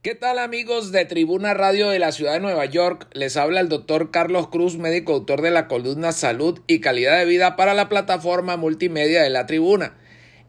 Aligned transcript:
¿Qué 0.00 0.14
tal 0.14 0.38
amigos 0.38 0.92
de 0.92 1.04
Tribuna 1.06 1.54
Radio 1.54 1.88
de 1.88 1.98
la 1.98 2.12
Ciudad 2.12 2.34
de 2.34 2.38
Nueva 2.38 2.64
York? 2.66 3.08
Les 3.14 3.36
habla 3.36 3.58
el 3.58 3.68
doctor 3.68 4.12
Carlos 4.12 4.46
Cruz, 4.46 4.76
médico 4.76 5.12
autor 5.12 5.42
de 5.42 5.50
la 5.50 5.66
columna 5.66 6.12
Salud 6.12 6.60
y 6.68 6.78
Calidad 6.78 7.18
de 7.18 7.24
Vida 7.24 7.56
para 7.56 7.74
la 7.74 7.88
plataforma 7.88 8.56
multimedia 8.56 9.24
de 9.24 9.30
la 9.30 9.46
Tribuna. 9.46 9.96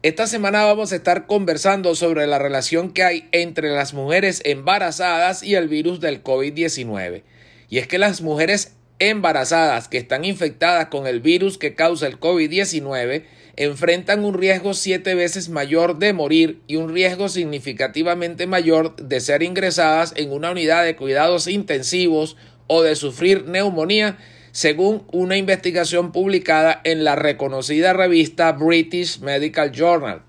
Esta 0.04 0.28
semana 0.28 0.64
vamos 0.64 0.92
a 0.92 0.96
estar 0.96 1.26
conversando 1.26 1.96
sobre 1.96 2.28
la 2.28 2.38
relación 2.38 2.92
que 2.92 3.02
hay 3.02 3.28
entre 3.32 3.70
las 3.70 3.92
mujeres 3.92 4.40
embarazadas 4.44 5.42
y 5.42 5.56
el 5.56 5.66
virus 5.66 5.98
del 5.98 6.22
COVID-19. 6.22 7.24
Y 7.68 7.78
es 7.78 7.88
que 7.88 7.98
las 7.98 8.20
mujeres 8.20 8.76
embarazadas 9.00 9.88
que 9.88 9.98
están 9.98 10.24
infectadas 10.24 10.86
con 10.86 11.06
el 11.08 11.20
virus 11.20 11.58
que 11.58 11.74
causa 11.74 12.06
el 12.06 12.20
COVID-19 12.20 13.24
enfrentan 13.56 14.24
un 14.24 14.34
riesgo 14.34 14.74
siete 14.74 15.14
veces 15.14 15.48
mayor 15.48 15.98
de 15.98 16.12
morir 16.12 16.60
y 16.66 16.76
un 16.76 16.94
riesgo 16.94 17.28
significativamente 17.28 18.46
mayor 18.46 18.94
de 18.96 19.20
ser 19.20 19.42
ingresadas 19.42 20.14
en 20.16 20.32
una 20.32 20.52
unidad 20.52 20.84
de 20.84 20.96
cuidados 20.96 21.46
intensivos 21.46 22.36
o 22.68 22.82
de 22.82 22.94
sufrir 22.94 23.46
neumonía, 23.46 24.18
según 24.52 25.04
una 25.12 25.36
investigación 25.36 26.12
publicada 26.12 26.80
en 26.84 27.04
la 27.04 27.16
reconocida 27.16 27.92
revista 27.92 28.52
British 28.52 29.20
Medical 29.20 29.72
Journal. 29.72 30.22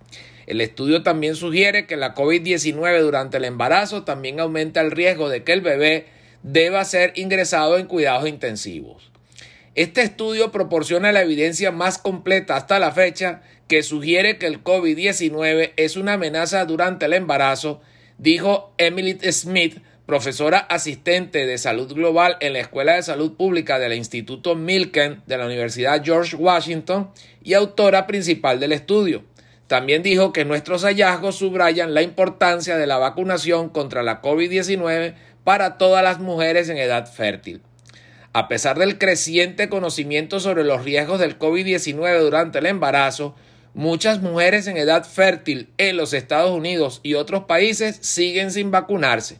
El 0.47 0.59
estudio 0.59 1.03
también 1.03 1.35
sugiere 1.35 1.85
que 1.85 1.97
la 1.97 2.15
COVID-19 2.15 3.01
durante 3.01 3.37
el 3.37 3.45
embarazo 3.45 4.03
también 4.03 4.39
aumenta 4.39 4.81
el 4.81 4.91
riesgo 4.91 5.29
de 5.29 5.43
que 5.43 5.53
el 5.53 5.61
bebé 5.61 6.07
deba 6.43 6.83
ser 6.85 7.13
ingresado 7.15 7.77
en 7.77 7.87
cuidados 7.87 8.27
intensivos. 8.27 9.11
Este 9.73 10.01
estudio 10.01 10.51
proporciona 10.51 11.11
la 11.11 11.21
evidencia 11.21 11.71
más 11.71 11.97
completa 11.97 12.57
hasta 12.57 12.77
la 12.79 12.91
fecha 12.91 13.41
que 13.67 13.83
sugiere 13.83 14.37
que 14.37 14.47
el 14.47 14.63
COVID-19 14.63 15.71
es 15.77 15.95
una 15.95 16.13
amenaza 16.13 16.65
durante 16.65 17.05
el 17.05 17.13
embarazo, 17.13 17.81
dijo 18.17 18.73
Emily 18.77 19.17
Smith, 19.31 19.77
profesora 20.05 20.57
asistente 20.57 21.45
de 21.45 21.57
salud 21.57 21.93
global 21.93 22.35
en 22.41 22.51
la 22.51 22.59
Escuela 22.59 22.95
de 22.95 23.03
Salud 23.03 23.37
Pública 23.37 23.79
del 23.79 23.93
Instituto 23.93 24.55
Milken 24.55 25.21
de 25.25 25.37
la 25.37 25.45
Universidad 25.45 26.03
George 26.03 26.35
Washington 26.35 27.11
y 27.41 27.53
autora 27.53 28.07
principal 28.07 28.59
del 28.59 28.73
estudio. 28.73 29.23
También 29.67 30.03
dijo 30.03 30.33
que 30.33 30.43
nuestros 30.43 30.83
hallazgos 30.83 31.37
subrayan 31.37 31.93
la 31.93 32.01
importancia 32.01 32.75
de 32.75 32.87
la 32.87 32.97
vacunación 32.97 33.69
contra 33.69 34.03
la 34.03 34.21
COVID-19 34.21 35.13
para 35.43 35.77
todas 35.77 36.03
las 36.03 36.19
mujeres 36.19 36.69
en 36.69 36.77
edad 36.77 37.11
fértil. 37.11 37.61
A 38.33 38.47
pesar 38.47 38.79
del 38.79 38.97
creciente 38.97 39.67
conocimiento 39.67 40.39
sobre 40.39 40.63
los 40.63 40.85
riesgos 40.85 41.19
del 41.19 41.37
COVID-19 41.37 42.21
durante 42.21 42.59
el 42.59 42.65
embarazo, 42.65 43.35
muchas 43.73 44.21
mujeres 44.21 44.67
en 44.67 44.77
edad 44.77 45.03
fértil 45.03 45.69
en 45.77 45.97
los 45.97 46.13
Estados 46.13 46.51
Unidos 46.51 47.01
y 47.03 47.15
otros 47.15 47.43
países 47.43 47.97
siguen 48.01 48.51
sin 48.51 48.71
vacunarse. 48.71 49.39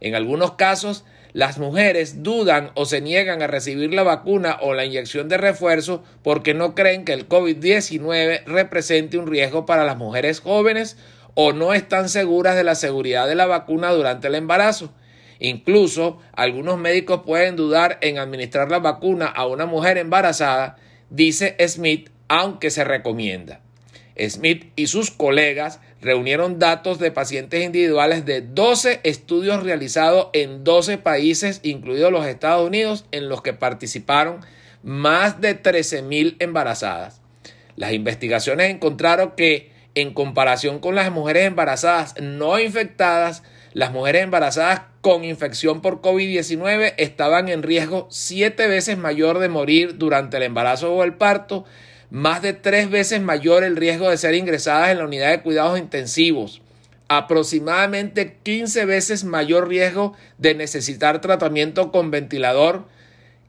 En 0.00 0.14
algunos 0.14 0.52
casos, 0.52 1.04
las 1.32 1.58
mujeres 1.58 2.22
dudan 2.22 2.70
o 2.74 2.86
se 2.86 3.00
niegan 3.00 3.42
a 3.42 3.46
recibir 3.46 3.92
la 3.92 4.02
vacuna 4.02 4.58
o 4.60 4.72
la 4.72 4.84
inyección 4.84 5.28
de 5.28 5.36
refuerzo 5.36 6.02
porque 6.22 6.54
no 6.54 6.74
creen 6.74 7.04
que 7.04 7.12
el 7.12 7.28
COVID-19 7.28 8.44
represente 8.44 9.18
un 9.18 9.26
riesgo 9.26 9.66
para 9.66 9.84
las 9.84 9.96
mujeres 9.96 10.40
jóvenes 10.40 10.96
o 11.34 11.52
no 11.52 11.74
están 11.74 12.08
seguras 12.08 12.56
de 12.56 12.64
la 12.64 12.74
seguridad 12.74 13.28
de 13.28 13.34
la 13.34 13.46
vacuna 13.46 13.90
durante 13.92 14.28
el 14.28 14.36
embarazo. 14.36 14.92
Incluso 15.40 16.18
algunos 16.32 16.78
médicos 16.78 17.22
pueden 17.24 17.56
dudar 17.56 17.98
en 18.00 18.18
administrar 18.18 18.70
la 18.70 18.78
vacuna 18.78 19.26
a 19.26 19.46
una 19.46 19.66
mujer 19.66 19.98
embarazada, 19.98 20.76
dice 21.10 21.56
Smith, 21.66 22.10
aunque 22.28 22.70
se 22.70 22.84
recomienda. 22.84 23.60
Smith 24.28 24.72
y 24.74 24.88
sus 24.88 25.10
colegas 25.10 25.80
reunieron 26.00 26.58
datos 26.58 26.98
de 26.98 27.10
pacientes 27.10 27.64
individuales 27.64 28.24
de 28.24 28.40
12 28.40 29.00
estudios 29.04 29.62
realizados 29.62 30.28
en 30.32 30.64
12 30.64 30.98
países, 30.98 31.60
incluidos 31.62 32.12
los 32.12 32.26
Estados 32.26 32.66
Unidos, 32.66 33.04
en 33.12 33.28
los 33.28 33.42
que 33.42 33.52
participaron 33.52 34.40
más 34.82 35.40
de 35.40 35.60
13.000 35.60 36.36
embarazadas. 36.40 37.20
Las 37.76 37.92
investigaciones 37.92 38.70
encontraron 38.70 39.32
que, 39.36 39.70
en 39.94 40.12
comparación 40.12 40.78
con 40.80 40.94
las 40.94 41.10
mujeres 41.10 41.44
embarazadas 41.44 42.14
no 42.20 42.58
infectadas, 42.58 43.42
las 43.72 43.92
mujeres 43.92 44.22
embarazadas 44.22 44.82
con 45.00 45.24
infección 45.24 45.80
por 45.80 46.00
COVID-19 46.00 46.94
estaban 46.96 47.48
en 47.48 47.62
riesgo 47.62 48.06
siete 48.10 48.66
veces 48.66 48.98
mayor 48.98 49.38
de 49.38 49.48
morir 49.48 49.98
durante 49.98 50.38
el 50.38 50.42
embarazo 50.44 50.92
o 50.94 51.04
el 51.04 51.14
parto, 51.14 51.64
más 52.10 52.42
de 52.42 52.54
tres 52.54 52.90
veces 52.90 53.20
mayor 53.20 53.64
el 53.64 53.76
riesgo 53.76 54.10
de 54.10 54.16
ser 54.16 54.34
ingresadas 54.34 54.90
en 54.90 54.98
la 54.98 55.04
unidad 55.04 55.30
de 55.30 55.42
cuidados 55.42 55.78
intensivos, 55.78 56.62
aproximadamente 57.08 58.38
15 58.42 58.84
veces 58.86 59.24
mayor 59.24 59.68
riesgo 59.68 60.14
de 60.38 60.54
necesitar 60.54 61.20
tratamiento 61.20 61.92
con 61.92 62.10
ventilador 62.10 62.86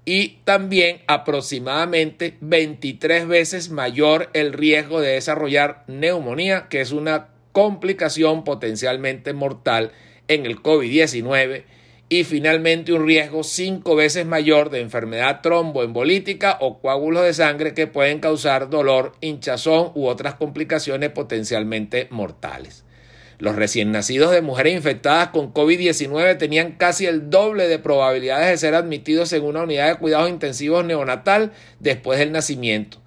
y 0.05 0.39
también 0.43 1.01
aproximadamente 1.07 2.37
23 2.41 3.27
veces 3.27 3.69
mayor 3.69 4.29
el 4.33 4.53
riesgo 4.53 5.01
de 5.01 5.11
desarrollar 5.11 5.83
neumonía, 5.87 6.67
que 6.69 6.81
es 6.81 6.91
una 6.91 7.27
complicación 7.51 8.43
potencialmente 8.43 9.33
mortal 9.33 9.91
en 10.29 10.45
el 10.45 10.63
COVID-19 10.63 11.63
y 12.07 12.23
finalmente 12.23 12.93
un 12.93 13.05
riesgo 13.05 13.43
cinco 13.43 13.95
veces 13.95 14.25
mayor 14.25 14.69
de 14.69 14.79
enfermedad 14.79 15.41
tromboembolítica 15.41 16.57
o 16.61 16.79
coágulos 16.79 17.23
de 17.23 17.33
sangre 17.33 17.73
que 17.73 17.85
pueden 17.85 18.19
causar 18.19 18.69
dolor, 18.69 19.13
hinchazón 19.21 19.91
u 19.93 20.07
otras 20.07 20.35
complicaciones 20.35 21.09
potencialmente 21.11 22.07
mortales. 22.09 22.83
Los 23.37 23.55
recién 23.55 23.91
nacidos 23.91 24.31
de 24.31 24.41
mujeres 24.41 24.73
infectadas 24.73 25.29
con 25.29 25.53
COVID-19 25.53 26.37
tenían 26.37 26.73
casi 26.73 27.05
el 27.05 27.29
doble 27.29 27.67
de 27.67 27.79
probabilidades 27.79 28.49
de 28.49 28.57
ser 28.57 28.75
admitidos 28.75 29.31
en 29.31 29.43
una 29.43 29.63
unidad 29.63 29.87
de 29.87 29.95
cuidados 29.95 30.29
intensivos 30.29 30.83
neonatal 30.83 31.53
después 31.79 32.19
del 32.19 32.31
nacimiento. 32.31 32.97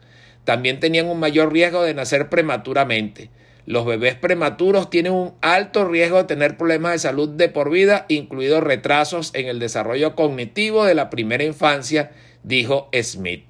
También 0.45 0.81
tenían 0.81 1.09
un 1.09 1.21
mayor 1.21 1.53
riesgo 1.53 1.83
de 1.83 1.95
nacer 1.95 2.29
prematuramente. 2.29 3.31
Los 3.65 3.87
bebés 3.87 4.17
prematuros 4.17 4.91
tienen 4.91 5.13
un 5.13 5.35
alto 5.41 5.87
riesgo 5.87 6.19
de 6.19 6.25
tener 6.25 6.57
problemas 6.57 6.93
de 6.93 6.99
salud 6.99 7.29
de 7.29 7.49
por 7.49 7.71
vida, 7.71 8.07
incluidos 8.09 8.63
retrasos 8.63 9.31
en 9.35 9.47
el 9.47 9.61
desarrollo 9.61 10.17
cognitivo 10.17 10.85
de 10.85 10.95
la 10.95 11.11
primera 11.11 11.45
infancia, 11.45 12.11
dijo 12.43 12.89
Smith. 13.01 13.45